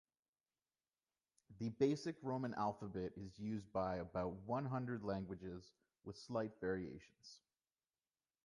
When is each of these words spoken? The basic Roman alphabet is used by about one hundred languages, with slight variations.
The 1.59 1.69
basic 1.69 2.15
Roman 2.23 2.55
alphabet 2.55 3.11
is 3.15 3.37
used 3.37 3.71
by 3.71 3.97
about 3.97 4.31
one 4.47 4.65
hundred 4.65 5.03
languages, 5.03 5.71
with 6.05 6.17
slight 6.17 6.59
variations. 6.59 7.41